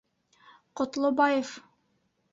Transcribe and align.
Ҡотлобаев. 0.81 1.55